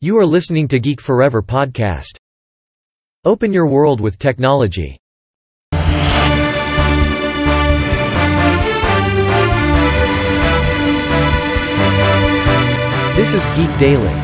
[0.00, 2.18] You are listening to Geek Forever podcast.
[3.24, 4.90] Open your world with technology.
[13.18, 14.16] This is Geek Daily.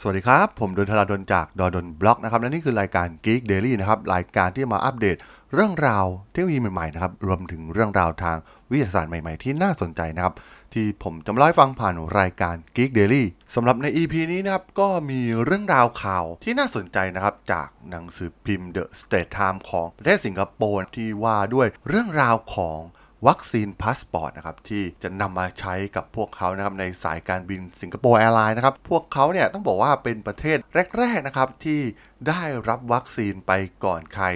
[0.00, 5.16] สวัสดีครับ ผมดนทราดนจากดนบล็อกนะครับ และนี่คือรายการ Geek Daily นะครับ รายการที่มาอัปเดต
[5.54, 8.36] เรื่องราวเทคโนโลยีใหม่ๆนะครับ รวมถึงเรื่องราวทาง
[8.70, 10.34] วิทยาศาสตร์ใหม่ๆ ที่น่าสนใจนะครับ
[10.74, 13.24] ที่ผมจะมาเล่าให้ฟังผ่านรายการ Geek Daily
[13.54, 22.80] สำหรับใน EP นี้นะครับ ก็มีเรื่องราวข่าวที่น่าสนใจนะครับ จากหนังสือพิมพ์ The Straits Times ของประเทศสิงคโปร์ที่ว่าด้วยเรื่องราวของ
[23.28, 30.58] วัคซีนพาสปอร์ตนะครับที่จะนำมาใช้กับพวกเขานะครับในสายการบินสิงคโปร์แอร์ไลน์นะครับพวกเขาเนี่ยต้องบอกว่าเป็นประเทศ
[30.98, 31.80] แรกๆนะครับที่
[32.28, 33.52] ได้รับวัคซีนไป
[33.84, 34.26] ก่อนใคร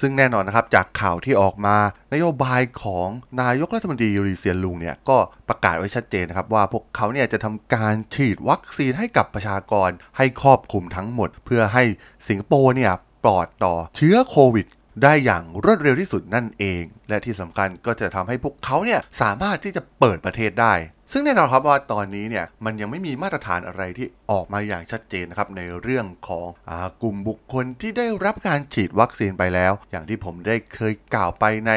[0.00, 1.76] ซึ่งแน่นอนนะครับจากข่าวที่ออกมา
[2.12, 3.08] นโยบายของ
[3.42, 11.84] นายกรัฐมนตรียูริเซียนลุงเนี่ยก็ประกาศไว้ชัดเจนนะครับว่าพวกเขาเนี่ยจะทำการฉีดวัคซีนให้กับประชากรให้ครอบคลุมทั้งหมด เพื่อให้
[12.28, 12.92] สิงคโปร์เนี่ย
[13.24, 14.66] ปลอดต่อเชื้อโควิด
[15.02, 20.74] ได้อย่างรวดเร็วที่สุดนั่นเอง และที่สำคัญก็จะทำให้พวกเขาเนี่ยสามารถที่จะเปิดประเทศได้
[21.12, 26.72] ซึ่งแน่นอนครับว่าตอนนี้เนี่ยมันยังไม่มีมาตรฐานอะไรที่ออกมาอย่างชัดเจนนะครับในเรื่องของอ
[27.02, 31.72] กลุ่มบุคคลที่ได้รับการฉีดวัคซีนไปแล้ว อย่างที่ผมได้เคยกล่าวไปใน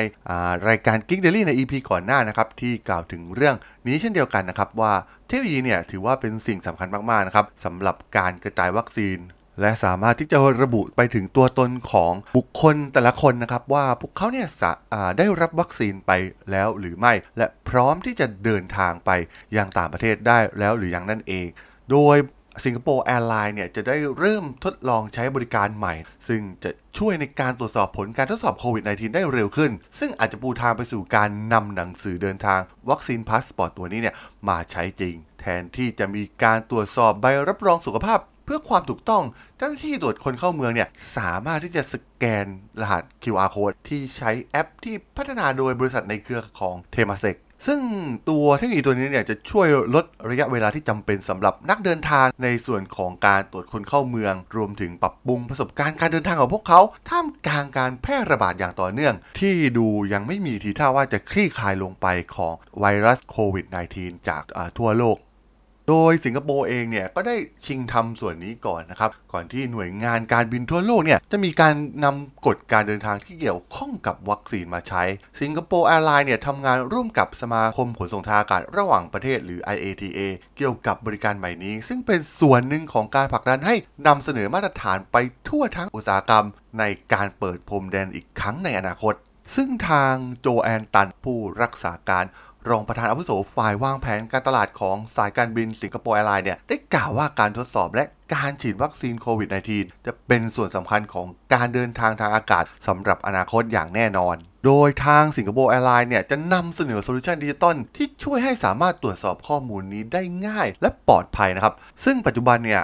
[0.67, 3.55] รายการ Geek Daily ใน EP ก่อนหน้านะครับที่กล่าวถึงเรื่อง
[3.87, 4.93] นี้เช่นเดียวกันนะครับว่า
[5.27, 9.17] เทคโนโลยีเนี่ยถือว่าเป็นสิ่งสำคัญมากๆนะครับสำหรับการกระจายวัคซีน
[9.61, 14.47] และสามารถที่จะระบุไปถึงตัวตนของบุคคลแต่ละคนนะครับ ว่าพวกเขาเนี่ย
[15.17, 16.11] ได้รับวัคซีนไป
[16.51, 19.11] แล้วหรือไม่ และพร้อมที่จะเดินทางไป
[19.57, 21.47] ยังต่างประเทศได้แล้วหรือยังนั่นเอง
[21.91, 22.17] โดย
[22.65, 25.93] สิงคโปร์แอร์ไลน์เนี่ยจะได้เริ่มทดลองใช้บริการใหม่
[26.27, 34.15] ซึ่งจะช่วยในการตรวจสอบผลการทดสอบโควิด -19 ได้เร็วขึ้น ซึ่งอาจจะปูทางไปสู่การนำหนังสือเดินทางวัคซีนพาสปอร์ตตัวนี้เนี่ย
[34.47, 39.23] มาใช้จริง แทนที่จะมีการตรวจสอบใบรับรองสุขภาพ เพื่อความถูกต้อง
[39.57, 42.45] เจ้าหน้าที่ตรวจคนเข้าเมืองเนี่ยสามารถที่จะสแกน
[42.81, 47.79] รหัส QR code ที่ใช้แอปที่พัฒนาโดยบริษัทในเครือของเทมาเซกซึ่ง
[48.29, 63.65] ตัวเทคโนโลยีตัวนี้เนี่ยจะช่วยลดระยะเวลาที่จำเป็นสำหรับนักเดินทางในส่วนของการตรวจคนเข้าเมือง รวมถึงปรับปรุงประสบการณ์การเดินทางของพวกเขา ท่ามกลางการแพร่ระบาดอย่างต่อเนื่อง ที่ดูยังไม่มีทีท่าว่าจะคลี่คลายลงไปของไวรัสโควิด
[63.97, 64.43] -19 จาก
[64.77, 65.17] ทั่วโลก
[65.89, 75.03] โดยสิงคโปร์เองเนี่ยก็ได้ชิงทำส่วนนี้ก่อนนะครับ ก่อนที่หน่วยงานการบินทั่วโลกเนี่ยจะมีการนำกฎการเดินทางที่เกี่ยวข้องกับวัคซีนมาใช้
[75.41, 80.19] สิงคโปร์แอร์ไลน์เนี่ยทำงานร่วมกับสมาคมขนส่งทางอากาศระหว่างประเทศหรือ IATA
[80.57, 83.75] เกี่ยวกับบริการใหม่นี้ ซึ่งเป็นส่วนหนึ่งของการผลักดันให้
[84.07, 85.17] นำเสนอมาตรฐานไป
[85.47, 86.45] ทั่วทั้งอุตสาหกรรม
[86.79, 86.83] ใน
[87.13, 89.15] การเปิดพรมแดนอีกครั้งในอนาคต
[89.55, 92.25] ซึ่งทางโจแอนตันผู้รักษาการ
[92.69, 104.35] รองประธานอาวุโสฝ่ายวางแผนการตลาดของสายการบินสิงคโปร์แอร์ไลน์เนี่ยได้กล่าวว่าการทดสอบและการฉีดวัคซีนโควิด -19 จะเป็นส่วนสำคัญของการเดินทางทางอากาศสำหรับอนาคตอย่างแน่นอน
[104.65, 111.73] โดยทางสิงคโปร์แอร์ไลน์เนี่ยจะนำเสนอโซลูชันดิจิตอลที่ช่วยให้สามารถตรวจสอบข้อมูลนี้ได้ง่ายและปลอดภัยนะครับ
[112.05, 112.83] ซึ่งปัจจุบันเนี่ย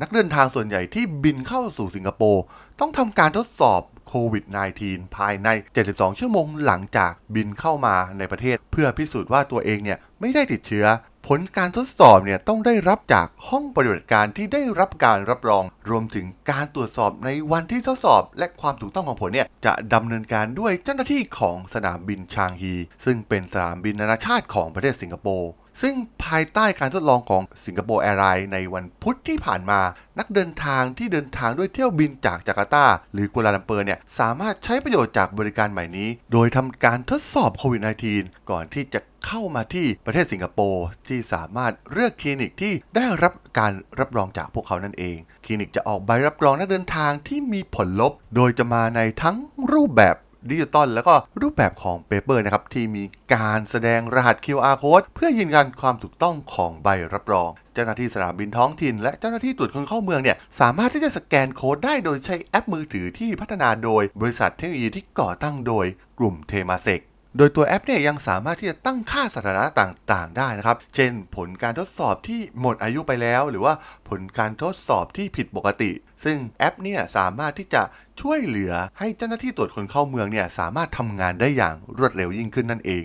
[0.00, 2.42] นักเดินทางส่วนใหญ่ที่บินเข้าสู่สิงคโปร์
[2.80, 4.44] ต้องทำการทดสอบ โควิด
[4.80, 5.48] -19 ภายใน
[5.84, 10.86] 72 ชั่วโมงหลังจากบินเข้ามาในประเทศ เพื่อพิสูจน์ว่าตัวเองเนี่ยไม่ได้ติดเชื้อ
[11.26, 25.50] ผลการทดสอบเนี่ยต้องได้รับจากห้องปฏิบัติการที่ได้รับการรับรอง รวมถึงการตรวจสอบในวันที่ทดสอบ และความถูกต้องของผลเนี่ยจะดำเนินการด้วยเจ้าหน้าที่ของสนามบินชางฮี ซึ่งเป็นสนามบินนานาชาติของประเทศสิงคโปร์
[25.82, 29.80] ซึ่งภายใต้การทดลองของสิงคโปร์แอร์ไลน์ในวันพุธที่ผ่านมา
[30.18, 37.82] นักเดินทางที่เดินทางด้วยเที่ยวบินจากจาการ์ตา หรือกัวลาลัมเปอร์เนี่ย สามารถใช้ประโยชน์จากบริการใหม่นี้ โดยทำการทดสอบโควิด
[38.14, 49.36] -19 ก่อนที่จะเข้ามาที่ประเทศสิงคโปร์ที่สามารถเลือกคลินิกที่ได้รับการรับรองจากพวกเขานั่นเอง คลินิกจะออกใบรับรองนักเดินทางที่มีผลลบ โดยจะมาในทั้ง
[49.72, 50.16] รูปแบบ
[50.48, 65.86] ดิจิตอลแล้วก็รูปแบบของ paper นะครับที่มีการแสดงรหัส QR code เพื่อยืนยันความถูกต้องของใบรับรอง เจ้าหน้าที่สนามบินท้องถิ่น และเจ้าหน้าที่ตรวจคนเข้าเมืองเนี่ยสามารถที่จะสแกนโค้ดได้โดยใช้แอปมือถือที่พัฒนาโดยบริษัทเทคโนโลยีที่ก่อตั้งโดย
[66.18, 67.00] กลุ่มเทมาเซก
[67.36, 73.74] โดยตัวแอปเนี่ยยังสามารถที่จะตั้งค่าสถานะต่างๆ ได้นะครับ เช่น ผลการทดสอบที่หมดอายุไปแล้ว หรือว่า
[74.08, 75.90] ผลการทดสอบที่ผิดปกติ
[76.24, 77.82] ซึ่งแอปเนี่ยสามารถที่จะ
[78.20, 83.04] ช่วยเหลือให้เจ้าหน้าที่ตรวจคนเข้าเมืองเนี่ยสามารถทำงานได้อย่างรวดเร็วยิ่งขึ้นนั่นเอง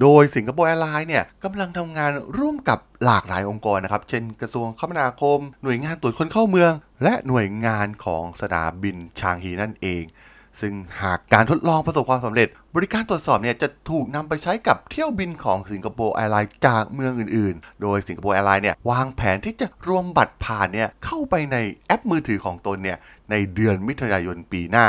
[0.00, 6.72] โดยสิงคโปร์แอร์ไลน์เนี่ยกำลังทำงานร่วมกับหลากหลายองค์กรนะครับ เช่น กระทรวงคมนาคม หน่วยงานตรวจคนเข้าเมือง
[7.02, 10.02] และหน่วยงานของสนามบินชางฮีนั่นเอง
[10.60, 21.56] ซึ่งหากการทดลองประสบความสำเร็จ บริการตรวจสอบเนี่ยจะถูกนำไปใช้กับเที่ยวบินของสิงคโปร์แอร์ไลน์จากเมืองอื่นๆ โดยสิงคโปร์แอร์ไลน์เนี่ยวางแผนที่จะรวมบัตรผ่านเนี่ยเข้าไปใน
[21.86, 22.98] แอปมือถือของตนเนี่ย
[23.30, 24.88] ในเดือนมิถุนายนปีหน้า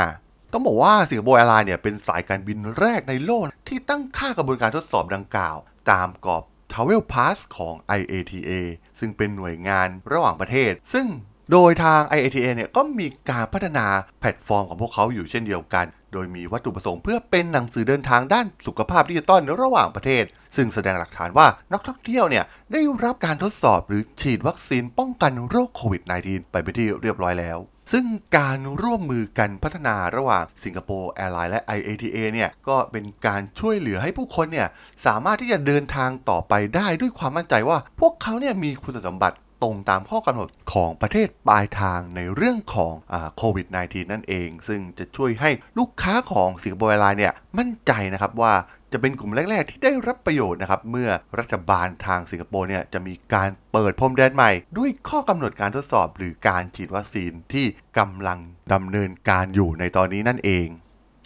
[0.53, 5.57] ต้องบอกว่าสิงคโปร์แอร์ไลน์เนี่ยเป็นสายการบินแรกในโลกที่ตั้งค่ากระบวนการทดสอบดังกล่าว
[5.91, 8.51] ตามกรอบ Travel Pass ของ IATA
[8.99, 11.05] ซึ่งเป็นหน่วยงานระหว่างประเทศ ซึ่ง
[11.51, 13.85] โดยทาง IATA เนี่ยก็มีการพัฒนา
[14.19, 20.23] แพลตฟอร์มของพวกเขาอยู่เช่นเดียวกัน โดยมีวัตถุประสงค์เพื่อเป็นหนังสือเดินทางด้านสุขภาพดิจิตอลระหว่างประเทศ
[20.55, 27.57] ซึ่งแสดงหลักฐานว่านักท่องเที่ยวเนี่ยได้รับการทดสอบหรือฉีดวัคซีนป้องกันโรคโควิด -19 ไปเป็นที่เรียบร้อยแล้ว
[27.91, 28.05] ซึ่ง
[28.37, 34.67] การร่วมมือกันพัฒนาระหว่างสิงคโปร์แอร์ไลน์และ IATA เนี่ยก็เป็นการช่วยเหลือให้ผู้คนเนี่ย
[35.05, 42.93] สามารถที่จะเดินทางต่อไปได้ด้วยความมั่นใจว่า พวกเขาเนี่ยมีคุณสมบัติ ตรงตามข้อกำหนดของประเทศปลายทางในเรื่องของ
[43.37, 48.53] โควิด -19 นั่นเอง ซึ่งจะช่วยให้ลูกค้าของสิงคโปร์แอร์ไลน์เนี่ยมั่นใจนะครับว่า
[48.93, 51.09] จะเป็นกลุ่มแรก ๆ ที่ได้รับประโยชน์นะครับ เมื่อ
[51.39, 57.65] รัฐบาลทางสิงคโปร์เนี่ยจะมีการเปิดพรมแดนใหม่ ด้วยข้อกำหนดการทดสอบหรือการฉีดวัคซีนที่
[57.97, 58.39] กำลัง
[58.73, 60.67] ดำเนินการอยู่ในตอนนี้นั่นเอง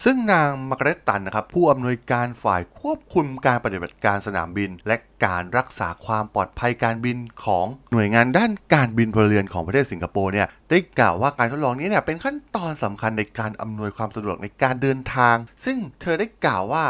[0.04, 16.84] ซึ่งนางมาร์กาเร็ตตันนะครับผู้อำนวยการฝ่ายควบคุมการปฏิบัติการสนามบิน และการรักษาความปลอดภัยการบินของหน่วยงานด้านการบินพลเรือนของประเทศสิงคโปร์เนี่ยได้กล่าวว่าการทดลองนี้เนี่ยเป็นขั้นตอนสำคัญในการอำนวยความสะดวกในการเดินทาง ซึ่งเธอได้กล่าวว่า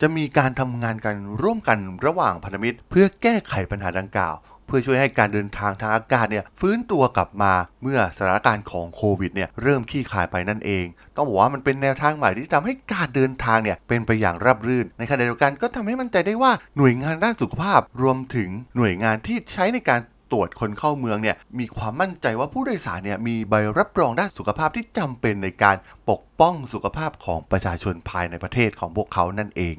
[0.00, 4.34] จะมีการทำงานกันร่วมกันระหว่างพันธมิตร เพื่อแก้ไขปัญหาดังกล่าว
[4.66, 7.52] เพื่อช่วยให้การเดินทางทางอากาศเนี่ยฟื้นตัวกลับมา
[7.82, 10.84] เมื่อสถานการณ์ของโควิดเนี่ยเริ่มขี้คายไปนั่นเอง
[11.16, 20.00] ต้องบอกว่ามันเป็นแนวทางใหม่ที่ทำให้การเดินทางเนี่ยเป็นไปอย่างราบรื่น ในขณะเดียวกันก็ทำให้มั่นใจได้ว่าหน่วยงานด้านสุขภาพรวมถึงหน่วยงานที่ใช้ในการ
[20.32, 25.76] ตรวจคนเข้าเมืองเนี่ยมีความมั่นใจว่าผู้โดยสารเนี่ยมีใบรับรองด้านสุขภาพที่จำเป็นในการ
[26.10, 29.76] ปกป้องสุขภาพของประชาชนภายในประเทศของพวกเขานั่นเอง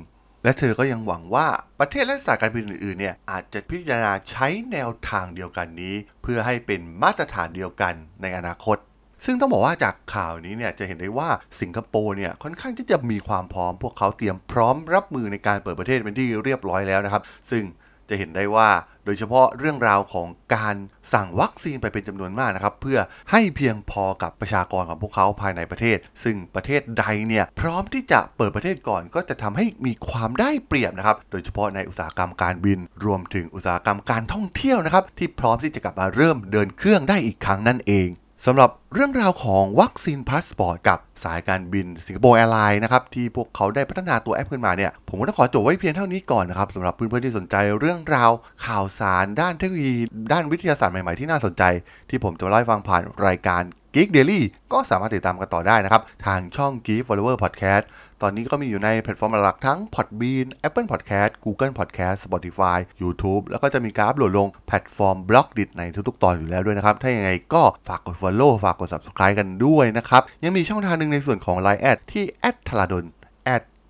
[0.48, 1.48] และเธอก็ยังหวังว่า
[1.80, 8.78] ประเทศและสายการบินอื่นๆเนี่ยอาจจะพิจารณาใช้แนวทางเดียวกันนี้ เพื่อให้เป็นมาตรฐานเดียวกันในอนาคต
[9.26, 11.30] ซึ่งต้องบอกว่าจากข่าวนี้เนี่ยจะเห็นได้ว่า
[11.62, 17.64] สิงคโปร์เนี่ยค่อนข้างที่จะมีความพร้อม พวกเขาเตรียมพร้อมรับมือในการเปิดประเทศเป็นที่เรียบร้อยแล้วนะครับ ซึ่ง
[18.10, 18.70] จะเห็นได้ว่า
[19.06, 20.76] โดยเฉพาะเรื่องราวของการ
[21.14, 23.00] สั่งวัคซีนไปเป็นจำนวนมากนะครับ เพื่อ
[23.32, 38.10] ให้เพียงพอกับประชากรของพวกเขาภายในประเทศ ซึ่งประเทศใดเนี่ยพร้อมที่จะเปิดประเทศก่อนก็จะทำให้มีความได้เปรียบนะครับ โดยเฉพาะในอุตสาหกรรมการบิน รวมถึงอุตสาหกรรมการท่องเที่ยวนะครับ ที่พร้อมที่จะกลับมาเริ่มเดินเครื่องได้อีกครั้งนั่นเอง
[38.46, 48.32] สำหรับเรื่องราวของ Vaccine Passport กับสายการบินสิงคโปร์แอร์ไลน์นะครับที่พวกเขาได้พัฒนาตัวแอปขึ้นมาเนี่ยผมก็ต้องขอจบไว้เพียงเท่านี้ก่อนนะครับสำหรับเพื่อนๆที่สนใจเรื่องราว
[48.66, 49.96] ข่าวสารด้านเทคโนโลยี
[50.34, 51.64] ด้านวิทยาศาสตร์ใหม่ๆที่น่าสนใจ
[52.10, 53.64] ที่ผมจะเล่าให้ฟังผ่านรายการ
[53.96, 54.42] Geek Daily
[54.74, 57.86] ก็สามารถติดตามกันต่อได้นะครับ ทางช่อง Geek Forever Podcast
[58.22, 68.88] ตอนนี้ก็มีอยู่ในแพลตฟอร์มหลักทั้ง Podbean Apple Podcast Google Podcast Spotify YouTube แล้วก็จะมีการอัปโหลดลงแพลตฟอร์ม Blockdit ในทุกๆ ตอนอยู่แล้วด้วยนะครับ ถ้าอย่างไรก็ฝากกด Follow ฝากกด
[68.94, 73.06] Subscribe กันด้วยนะครับ ยังมีช่องทางหนึ่งในส่วนของ Line แอดที่แอด tharadhol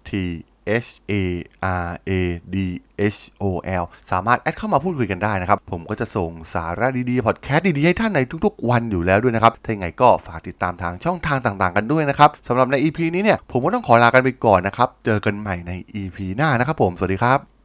[0.09, 0.11] t
[0.85, 1.13] H A
[1.85, 2.11] R A
[2.53, 2.55] D
[3.15, 3.43] H O
[3.81, 17.56] L สามารถแอดเข้ามาพูดคุยกันได้นะครับ ผมก็จะส่งสาระดีๆ พอดแคสต์ดีๆ ให้ท่านในทุกๆ วันอยู่แล้วด้วยนะครับ ถ้าอย่างไรก็ฝากติดตามทางช่องทางต่างๆ กันด้วยนะครับสำหรับใน EP นี้เนี่ย ผมก็ต้องขอลากันไปก่อนนะครับ เจอกันใหม่ใน EP หน้านะครับผม สวัสดีครับ